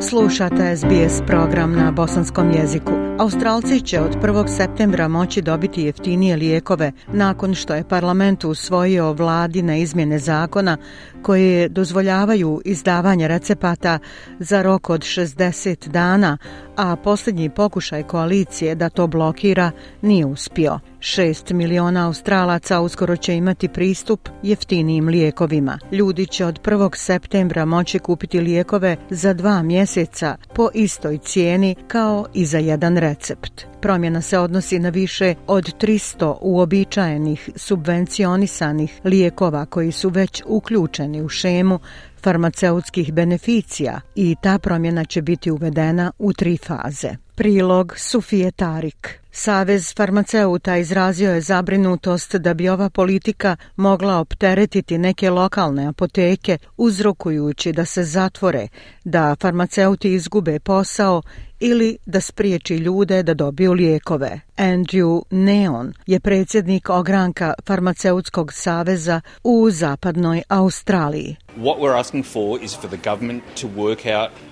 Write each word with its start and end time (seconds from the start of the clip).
Slušate 0.00 0.76
SBS 0.76 1.22
program 1.26 1.72
na 1.72 1.90
bosanskom 1.90 2.50
jeziku. 2.50 2.92
Australci 3.18 3.80
će 3.80 4.00
od 4.00 4.16
1. 4.22 4.56
septembra 4.56 5.08
moći 5.08 5.42
dobiti 5.42 5.82
jeftinije 5.82 6.36
lijekove 6.36 6.92
nakon 7.12 7.54
što 7.54 7.74
je 7.74 7.88
parlament 7.88 8.44
usvojio 8.44 9.12
vladi 9.12 9.62
na 9.62 9.76
izmjene 9.76 10.18
zakona 10.18 10.76
koje 11.22 11.68
dozvoljavaju 11.68 12.60
izdavanje 12.64 13.28
recepata 13.28 13.98
za 14.38 14.62
rok 14.62 14.90
od 14.90 15.00
60 15.00 15.88
dana, 15.88 16.38
a 16.76 16.96
posljednji 16.96 17.50
pokušaj 17.50 18.02
koalicije 18.02 18.74
da 18.74 18.88
to 18.88 19.06
blokira 19.06 19.70
nije 20.02 20.26
uspio. 20.26 20.78
6 21.00 21.52
miliona 21.52 22.06
Australaca 22.06 22.80
uskoro 22.80 23.16
će 23.16 23.36
imati 23.36 23.68
pristup 23.68 24.28
jeftinijim 24.42 25.08
lijekovima. 25.08 25.78
Ljudi 25.92 26.26
će 26.26 26.44
od 26.44 26.60
1. 26.62 26.96
septembra 26.96 27.64
moći 27.64 27.98
kupiti 27.98 28.40
lijekove 28.40 28.96
za 29.10 29.34
dva 29.34 29.62
mjeseca 29.62 30.36
po 30.54 30.68
istoj 30.74 31.18
cijeni 31.18 31.74
kao 31.88 32.26
i 32.34 32.44
za 32.44 32.58
jedan 32.58 32.96
recept. 32.96 33.66
Promjena 33.80 34.20
se 34.20 34.38
odnosi 34.38 34.78
na 34.78 34.88
više 34.88 35.34
od 35.46 35.64
300 35.82 36.36
uobičajenih 36.40 37.50
subvencionisanih 37.56 39.00
lijekova 39.04 39.66
koji 39.66 39.92
su 39.92 40.08
već 40.08 40.42
uključeni 40.46 41.22
u 41.22 41.28
šemu 41.28 41.78
farmaceutskih 42.22 43.12
beneficija 43.12 44.00
i 44.14 44.36
ta 44.42 44.58
promjena 44.58 45.04
će 45.04 45.22
biti 45.22 45.50
uvedena 45.50 46.12
u 46.18 46.32
tri 46.32 46.56
faze. 46.56 47.27
Prilog 47.38 47.94
Sufije 47.96 48.50
Tarik 48.50 49.20
Savez 49.32 49.94
farmaceuta 49.94 50.76
izrazio 50.76 51.32
je 51.32 51.40
zabrinutost 51.40 52.34
da 52.34 52.54
bi 52.54 52.68
ova 52.68 52.90
politika 52.90 53.56
mogla 53.76 54.18
opteretiti 54.18 54.98
neke 54.98 55.30
lokalne 55.30 55.86
apoteke 55.86 56.58
uzrokujući 56.76 57.72
da 57.72 57.84
se 57.84 58.04
zatvore, 58.04 58.68
da 59.04 59.36
farmaceuti 59.40 60.12
izgube 60.12 60.58
posao 60.58 61.22
ili 61.60 61.98
da 62.06 62.20
spriječi 62.20 62.76
ljude 62.76 63.22
da 63.22 63.34
dobiju 63.34 63.72
lijekove. 63.72 64.40
Andrew 64.56 65.22
Neon 65.30 65.92
je 66.06 66.20
predsjednik 66.20 66.90
ogranka 66.90 67.54
Farmaceutskog 67.66 68.52
saveza 68.52 69.20
u 69.44 69.70
zapadnoj 69.70 70.42
Australiji. 70.48 71.36
What 71.56 71.78
we're 71.78 72.00
asking 72.00 72.24
for 72.24 72.62
is 72.62 72.76
for 72.80 72.90
the 72.90 73.10
government 73.10 73.42
to 73.60 73.68
work 73.68 74.22
out 74.22 74.47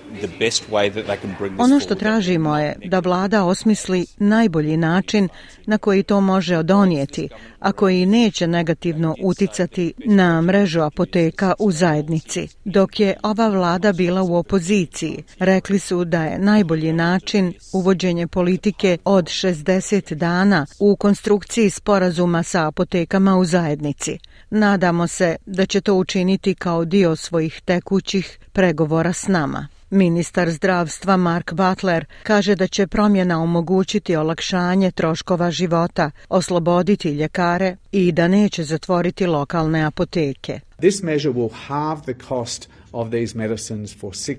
Ono 1.57 1.79
što 1.79 1.95
tražimo 1.95 2.57
je 2.57 2.75
da 2.85 2.99
vlada 2.99 3.43
osmisli 3.43 4.05
najbolji 4.17 4.77
način 4.77 5.29
na 5.65 5.77
koji 5.77 6.03
to 6.03 6.21
može 6.21 6.57
odonijeti, 6.57 7.29
a 7.59 7.71
koji 7.71 8.05
neće 8.05 8.47
negativno 8.47 9.15
uticati 9.23 9.93
na 10.05 10.41
mrežu 10.41 10.81
apoteka 10.81 11.53
u 11.59 11.71
zajednici. 11.71 12.47
Dok 12.65 12.99
je 12.99 13.15
ova 13.23 13.47
vlada 13.47 13.93
bila 13.93 14.23
u 14.23 14.35
opoziciji, 14.35 15.23
rekli 15.39 15.79
su 15.79 16.05
da 16.05 16.23
je 16.23 16.39
najbolji 16.39 16.93
način 16.93 17.53
uvođenje 17.73 18.27
politike 18.27 18.97
od 19.05 19.25
60 19.25 20.13
dana 20.13 20.65
u 20.79 20.95
konstrukciji 20.95 21.69
sporazuma 21.69 22.43
sa 22.43 22.67
apotekama 22.67 23.37
u 23.37 23.45
zajednici. 23.45 24.19
Nadamo 24.49 25.07
se 25.07 25.35
da 25.45 25.65
će 25.65 25.81
to 25.81 25.93
učiniti 25.93 26.55
kao 26.55 26.85
dio 26.85 27.15
svojih 27.15 27.61
tekućih 27.65 28.39
pregovora 28.53 29.13
s 29.13 29.27
nama. 29.27 29.67
Ministar 29.89 30.51
zdravstva 30.51 31.17
Mark 31.17 31.53
Butler 31.53 32.05
kaže 32.23 32.55
da 32.55 32.67
će 32.67 32.87
promjena 32.87 33.43
omogućiti 33.43 34.15
olakšanje 34.15 34.91
troškova 34.91 35.51
života, 35.51 36.11
osloboditi 36.29 37.09
ljekare 37.09 37.75
i 37.91 38.11
da 38.11 38.27
neće 38.27 38.63
zatvoriti 38.63 39.25
lokalne 39.25 39.83
apoteke. 39.85 40.59
This 40.77 41.03
measure 41.03 41.33
will 41.33 41.51
halve 41.67 42.01
the 42.01 42.27
cost 42.27 42.69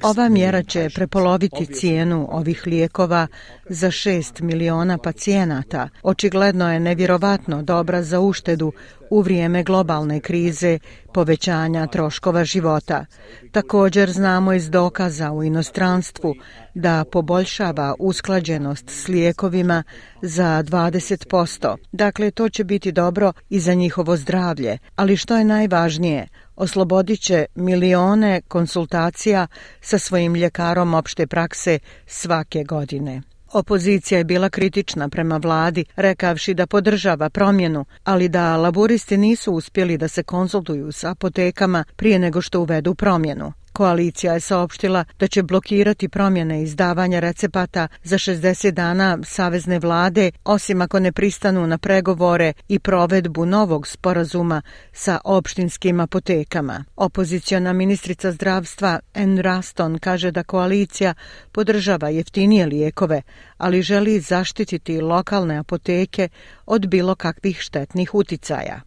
Ova 0.02 0.28
mjera 0.28 0.62
će 0.62 0.88
prepoloviti 0.94 1.66
cijenu 1.66 2.28
ovih 2.30 2.62
lijekova 2.66 3.26
za 3.68 3.86
6 3.86 4.42
miliona 4.42 4.98
pacijenata. 4.98 5.88
Očigledno 6.02 6.72
je 6.72 6.80
nevjerovatno 6.80 7.62
dobra 7.62 8.02
za 8.02 8.20
uštedu 8.20 8.72
u 9.10 9.20
vrijeme 9.20 9.62
globalne 9.62 10.20
krize 10.20 10.78
povećanja 11.14 11.86
troškova 11.86 12.44
života. 12.44 13.06
Također 13.52 14.10
znamo 14.10 14.52
iz 14.52 14.70
dokaza 14.70 15.32
u 15.32 15.42
inostranstvu 15.42 16.34
da 16.74 17.04
poboljšava 17.12 17.94
usklađenost 17.98 18.90
s 18.90 19.08
lijekovima 19.08 19.82
za 20.22 20.62
20%. 20.62 21.76
Dakle, 21.92 22.30
to 22.30 22.48
će 22.48 22.64
biti 22.64 22.92
dobro 22.92 23.32
i 23.48 23.60
za 23.60 23.74
njihovo 23.74 24.16
zdravlje. 24.16 24.78
Ali 24.96 25.16
što 25.16 25.36
je 25.36 25.44
najvažnije, 25.44 26.28
oslobodit 26.56 27.20
će 27.20 27.46
milione 27.54 28.40
konsultacija 28.48 29.46
sa 29.80 29.98
svojim 29.98 30.34
ljekarom 30.34 30.94
opšte 30.94 31.26
prakse 31.26 31.78
svake 32.06 32.64
godine. 32.64 33.22
Opozicija 33.52 34.18
je 34.18 34.24
bila 34.24 34.50
kritična 34.50 35.08
prema 35.08 35.36
vladi, 35.36 35.84
rekavši 35.96 36.54
da 36.54 36.66
podržava 36.66 37.30
promjenu, 37.30 37.84
ali 38.04 38.28
da 38.28 38.56
laboristi 38.56 39.16
nisu 39.16 39.52
uspjeli 39.52 39.98
da 39.98 40.08
se 40.08 40.22
konsultuju 40.22 40.92
sa 40.92 41.10
apotekama 41.10 41.84
prije 41.96 42.18
nego 42.18 42.40
što 42.40 42.60
uvedu 42.60 42.94
promjenu. 42.94 43.52
Koalicija 43.78 44.32
je 44.32 44.40
saopštila 44.40 45.04
da 45.18 45.26
će 45.26 45.42
blokirati 45.42 46.08
promjene 46.08 46.62
izdavanja 46.62 47.20
recepata 47.20 47.88
za 48.02 48.18
60 48.18 48.70
dana 48.70 49.18
savezne 49.24 49.78
vlade, 49.78 50.30
osim 50.44 50.82
ako 50.82 50.98
ne 50.98 51.12
pristanu 51.12 51.66
na 51.66 51.78
pregovore 51.78 52.52
i 52.68 52.78
provedbu 52.78 53.46
novog 53.46 53.86
sporazuma 53.86 54.62
sa 54.92 55.18
opštinskim 55.24 56.00
apotekama. 56.00 56.84
Opoziciona 56.96 57.72
ministrica 57.72 58.32
zdravstva 58.32 59.00
Anne 59.14 59.42
Raston 59.42 59.98
kaže 59.98 60.30
da 60.30 60.42
koalicija 60.42 61.14
podržava 61.52 62.08
jeftinije 62.08 62.66
lijekove, 62.66 63.22
ali 63.58 63.82
želi 63.82 64.20
zaštititi 64.20 65.00
lokalne 65.00 65.58
apoteke 65.58 66.28
od 66.66 66.86
bilo 66.86 67.14
kakvih 67.14 67.60
štetnih 67.60 68.14
uticaja. 68.14 68.80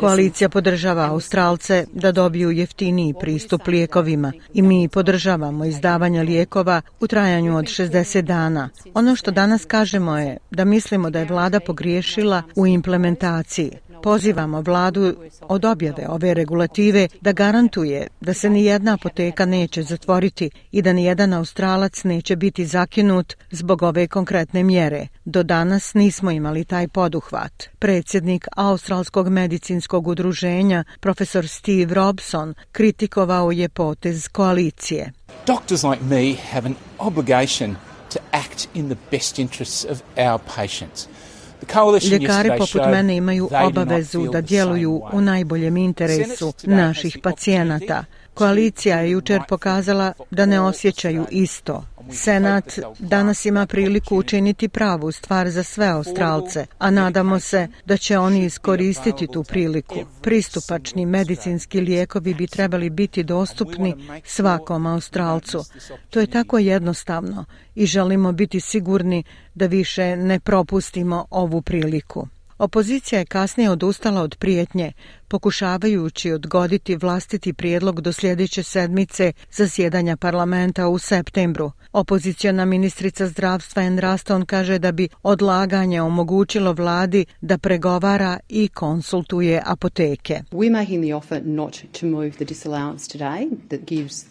Koalicija 0.00 0.48
podržava 0.48 0.89
Australce 0.98 1.86
da 1.92 2.12
dobiju 2.12 2.50
jeftiniji 2.50 3.14
pristup 3.20 3.66
lijekovima 3.66 4.32
i 4.54 4.62
mi 4.62 4.88
podržavamo 4.88 5.64
izdavanje 5.64 6.22
lijekova 6.22 6.82
u 7.00 7.06
trajanju 7.06 7.56
od 7.56 7.64
60 7.64 8.20
dana. 8.20 8.68
Ono 8.94 9.16
što 9.16 9.30
danas 9.30 9.64
kažemo 9.64 10.18
je 10.18 10.36
da 10.50 10.64
mislimo 10.64 11.10
da 11.10 11.18
je 11.18 11.24
vlada 11.24 11.60
pogriješila 11.60 12.42
u 12.56 12.66
implementaciji. 12.66 13.70
Pozivamo 14.02 14.60
vladu 14.60 15.14
od 15.40 15.64
objave 15.64 16.08
ove 16.08 16.34
regulative 16.34 17.08
da 17.20 17.32
garantuje 17.32 18.06
da 18.20 18.34
se 18.34 18.50
ni 18.50 18.64
jedna 18.64 18.94
apoteka 18.94 19.46
neće 19.46 19.82
zatvoriti 19.82 20.50
i 20.72 20.82
da 20.82 20.92
ni 20.92 21.04
jedan 21.04 21.32
australac 21.32 22.04
neće 22.04 22.36
biti 22.36 22.66
zakinut 22.66 23.34
zbog 23.50 23.82
ove 23.82 24.06
konkretne 24.06 24.62
mjere. 24.62 25.06
Do 25.24 25.42
danas 25.42 25.94
nismo 25.94 26.30
imali 26.30 26.64
taj 26.64 26.88
poduhvat. 26.88 27.64
Predsjednik 27.78 28.46
Australskog 28.56 29.28
medicinskog 29.28 30.06
udruženja, 30.06 30.84
profesor 31.00 31.48
Steve 31.48 31.94
Robson, 31.94 32.54
kritikovao 32.72 33.50
je 33.50 33.68
potez 33.68 34.28
koalicije. 34.28 35.12
Doctors 35.46 35.82
like 35.82 36.04
me 36.04 36.34
have 36.52 36.66
an 36.66 36.74
obligation 36.98 37.76
to 38.12 38.18
act 38.30 38.68
in 38.74 38.88
the 38.88 38.96
best 39.10 39.38
interests 39.38 39.84
of 39.84 40.02
our 40.16 40.40
patients. 40.56 41.08
Ljekari 42.10 42.50
poput 42.58 42.82
mene 42.90 43.16
imaju 43.16 43.48
obavezu 43.66 44.28
da 44.32 44.40
djeluju 44.40 45.02
u 45.12 45.20
najboljem 45.20 45.76
interesu 45.76 46.52
naših 46.62 47.18
pacijenata. 47.22 48.04
Koalicija 48.34 49.00
je 49.00 49.10
jučer 49.10 49.40
pokazala 49.48 50.12
da 50.30 50.46
ne 50.46 50.60
osjećaju 50.60 51.26
isto. 51.30 51.84
Senat 52.12 52.78
danas 52.98 53.44
ima 53.44 53.66
priliku 53.66 54.16
učiniti 54.16 54.68
pravu 54.68 55.12
stvar 55.12 55.50
za 55.50 55.62
sve 55.62 55.86
Australce, 55.86 56.66
a 56.78 56.90
nadamo 56.90 57.40
se 57.40 57.68
da 57.84 57.96
će 57.96 58.18
oni 58.18 58.44
iskoristiti 58.44 59.26
tu 59.26 59.44
priliku. 59.44 59.94
Pristupačni 60.22 61.06
medicinski 61.06 61.80
lijekovi 61.80 62.34
bi 62.34 62.46
trebali 62.46 62.90
biti 62.90 63.22
dostupni 63.22 63.94
svakom 64.24 64.86
Australcu. 64.86 65.64
To 66.10 66.20
je 66.20 66.26
tako 66.26 66.58
jednostavno 66.58 67.44
i 67.74 67.86
želimo 67.86 68.32
biti 68.32 68.60
sigurni 68.60 69.24
da 69.54 69.66
više 69.66 70.16
ne 70.16 70.40
propustimo 70.40 71.26
ovu 71.30 71.62
priliku. 71.62 72.28
Opozicija 72.60 73.18
je 73.18 73.24
kasnije 73.24 73.70
odustala 73.70 74.22
od 74.22 74.36
prijetnje, 74.36 74.92
pokušavajući 75.28 76.32
odgoditi 76.32 76.96
vlastiti 76.96 77.52
prijedlog 77.52 78.00
do 78.00 78.12
sljedeće 78.12 78.62
sedmice 78.62 79.32
zasjedanja 79.52 80.16
parlamenta 80.16 80.88
u 80.88 80.98
septembru. 80.98 81.72
Opoziciona 81.92 82.64
ministrica 82.64 83.26
zdravstva 83.26 83.82
En 83.82 83.98
Raston 83.98 84.46
kaže 84.46 84.78
da 84.78 84.92
bi 84.92 85.08
odlaganje 85.22 86.02
omogućilo 86.02 86.72
vladi 86.72 87.24
da 87.40 87.58
pregovara 87.58 88.38
i 88.48 88.68
konsultuje 88.68 89.62
apoteke. 89.66 90.42
We're 90.50 90.72
making 90.72 91.04
the 91.04 91.14
offer 91.14 91.42
not 91.44 91.76
to 92.00 92.06
move 92.06 92.30
the 92.30 92.44
disallowance 92.44 93.18
today 93.18 93.48
that 93.68 93.80
gives 93.86 94.29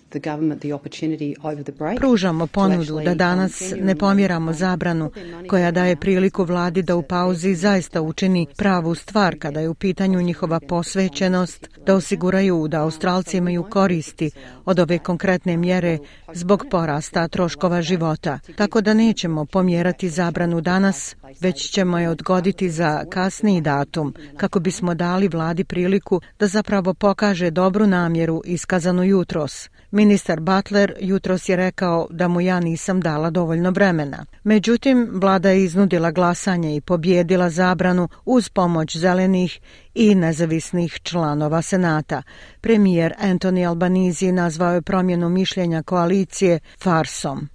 Pružamo 1.98 2.48
ponudu 2.48 3.00
da 3.06 3.16
danas 3.16 3.74
ne 3.82 3.96
pomjeramo 3.96 4.54
zabranu 4.54 5.12
koja 5.50 5.72
daje 5.72 5.96
priliku 5.96 6.44
vladi 6.44 6.82
da 6.82 6.96
u 6.96 7.04
pauzi 7.04 7.56
zaista 7.56 8.02
učini 8.02 8.48
pravu 8.58 8.96
stvar 8.96 9.40
kada 9.40 9.60
je 9.60 9.70
u 9.70 9.74
pitanju 9.74 10.22
njihova 10.22 10.60
posvećenost, 10.60 11.70
da 11.86 11.96
osiguraju 11.96 12.68
da 12.68 12.82
Australci 12.82 13.38
imaju 13.38 13.64
koristi 13.64 14.32
od 14.66 14.80
ove 14.80 15.00
konkretne 15.00 15.58
mjere 15.58 15.98
zbog 16.34 16.66
porasta 16.72 17.28
troškova 17.28 17.82
života. 17.82 18.40
Tako 18.56 18.82
da 18.82 18.94
nećemo 18.94 19.46
pomjerati 19.46 20.10
zabranu 20.10 20.62
danas, 20.62 21.16
već 21.40 21.72
ćemo 21.72 22.00
je 22.00 22.10
odgoditi 22.10 22.70
za 22.70 23.06
kasniji 23.10 23.62
datum 23.62 24.14
kako 24.38 24.60
bismo 24.60 24.94
dali 24.94 25.28
vladi 25.28 25.64
priliku 25.64 26.22
da 26.40 26.48
zapravo 26.48 26.94
pokaže 26.94 27.52
dobru 27.52 27.88
namjeru 27.88 28.42
iskazanu 28.46 29.04
jutros. 29.04 29.70
Ministar 29.92 30.40
Butler 30.40 30.94
jutros 31.00 31.50
je 31.50 31.56
rekao 31.56 32.08
da 32.10 32.28
mu 32.28 32.42
ja 32.42 32.60
nisam 32.60 33.02
dala 33.02 33.30
dovoljno 33.30 33.72
vremena. 33.72 34.26
Međutim, 34.44 35.10
vlada 35.14 35.50
je 35.50 35.64
iznudila 35.64 36.12
glasanje 36.12 36.76
i 36.76 36.82
pobjedila 36.82 37.50
zabranu 37.50 38.10
uz 38.26 38.50
pomoć 38.50 38.98
zelenih 38.98 39.60
i 39.94 40.16
nezavisnih 40.16 41.00
članova 41.04 41.62
Senata. 41.62 42.24
Premijer 42.62 43.14
Anthony 43.22 43.68
Albanizi 43.68 44.32
nazvao 44.32 44.74
je 44.74 44.82
promjenu 44.82 45.30
mišljenja 45.30 45.84
koalicije 45.84 46.60
farsom. 46.80 47.50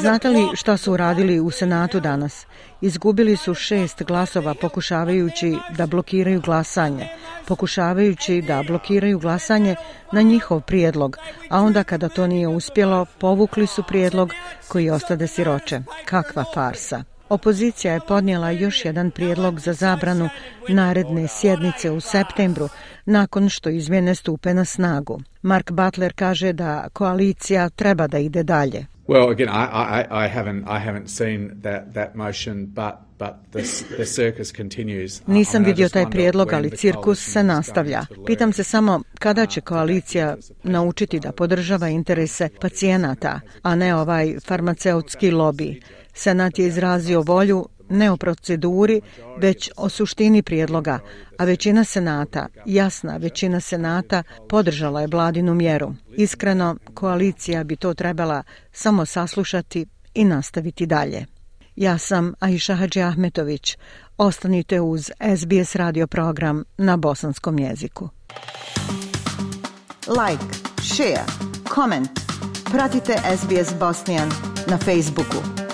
Znate 0.00 0.28
li 0.28 0.48
šta 0.54 0.76
su 0.76 0.92
uradili 0.92 1.40
u 1.40 1.50
Senatu 1.50 2.00
danas? 2.00 2.46
Izgubili 2.80 3.36
su 3.36 3.54
šest 3.54 4.02
glasova 4.02 4.54
pokušavajući 4.54 5.56
da 5.76 5.86
blokiraju 5.86 6.40
glasanje, 6.40 7.08
pokušavajući 7.46 8.42
da 8.42 8.62
blokiraju 8.66 9.18
glasanje 9.18 9.76
na 10.12 10.22
njihov 10.22 10.60
prijedlog, 10.60 11.16
a 11.50 11.60
onda 11.62 11.84
kada 11.84 12.08
to 12.08 12.26
nije 12.26 12.48
uspjelo, 12.48 13.06
povukli 13.18 13.66
su 13.66 13.82
prijedlog 13.82 14.32
koji 14.68 14.90
ostade 14.90 15.26
siroče. 15.26 15.80
Kakva 16.04 16.44
farsa! 16.54 17.04
Opozicija 17.28 17.94
je 17.94 18.00
podnijela 18.08 18.50
još 18.50 18.84
jedan 18.84 19.10
prijedlog 19.10 19.60
za 19.60 19.72
zabranu 19.72 20.28
naredne 20.68 21.28
sjednice 21.28 21.90
u 21.90 22.00
septembru 22.00 22.68
nakon 23.04 23.48
što 23.48 23.70
izmjene 23.70 24.14
stupe 24.14 24.54
na 24.54 24.64
snagu. 24.64 25.20
Mark 25.42 25.70
Butler 25.70 26.12
kaže 26.16 26.52
da 26.52 26.88
koalicija 26.92 27.70
treba 27.70 28.06
da 28.06 28.18
ide 28.18 28.42
dalje. 28.42 28.86
Well, 29.08 29.30
again, 29.30 29.48
I, 29.48 29.64
I, 30.00 30.24
I 30.24 30.28
haven't, 30.28 30.68
I 30.68 30.78
haven't 30.78 31.08
seen 31.08 31.60
that, 31.62 31.94
that 31.94 32.14
motion, 32.14 32.66
but 32.66 33.08
Nisam 35.26 35.64
vidio 35.64 35.88
taj 35.88 36.10
prijedlog, 36.10 36.52
ali 36.52 36.70
cirkus 36.70 37.32
se 37.32 37.42
nastavlja. 37.42 38.06
Pitam 38.26 38.52
se 38.52 38.64
samo 38.64 39.00
kada 39.18 39.46
će 39.46 39.60
koalicija 39.60 40.36
naučiti 40.62 41.20
da 41.20 41.32
podržava 41.32 41.88
interese 41.88 42.48
pacijenata, 42.60 43.40
a 43.62 43.74
ne 43.74 43.94
ovaj 43.94 44.34
farmaceutski 44.46 45.30
lobby. 45.30 45.82
Senat 46.14 46.58
je 46.58 46.66
izrazio 46.66 47.22
volju 47.22 47.68
ne 47.90 48.10
o 48.10 48.16
proceduri, 48.16 49.00
već 49.38 49.70
o 49.76 49.88
suštini 49.88 50.42
prijedloga, 50.42 50.98
a 51.38 51.44
većina 51.44 51.84
senata, 51.84 52.46
jasna 52.66 53.16
većina 53.16 53.60
senata, 53.60 54.22
podržala 54.48 55.00
je 55.00 55.06
vladinu 55.06 55.54
mjeru. 55.54 55.94
Iskreno, 56.16 56.76
koalicija 56.94 57.64
bi 57.64 57.76
to 57.76 57.94
trebala 57.94 58.42
samo 58.72 59.06
saslušati 59.06 59.86
i 60.14 60.24
nastaviti 60.24 60.86
dalje. 60.86 61.26
Ja 61.76 61.98
sam 61.98 62.34
Aisha 62.40 62.74
Hadži 62.74 63.02
Ahmetović. 63.02 63.76
Ostanite 64.16 64.80
uz 64.80 65.10
SBS 65.38 65.74
radio 65.74 66.06
program 66.06 66.64
na 66.78 66.96
bosanskom 66.96 67.58
jeziku. 67.58 68.08
Like, 70.08 70.44
share, 70.82 71.24
comment. 71.74 72.08
Pratite 72.72 73.16
SBS 73.36 73.78
Bosnian 73.78 74.28
na 74.66 74.78
Facebooku. 74.78 75.67